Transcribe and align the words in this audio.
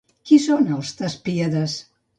Qui 0.29 0.39
són 0.45 0.65
les 0.71 0.95
Tespíades? 1.03 1.79